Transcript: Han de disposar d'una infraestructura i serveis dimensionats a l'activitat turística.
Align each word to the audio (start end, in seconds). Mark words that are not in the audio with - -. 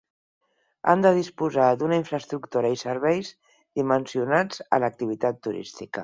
Han 0.93 1.03
de 1.05 1.09
disposar 1.17 1.65
d'una 1.81 1.99
infraestructura 1.99 2.71
i 2.75 2.79
serveis 2.83 3.29
dimensionats 3.81 4.63
a 4.77 4.81
l'activitat 4.85 5.39
turística. 5.49 5.97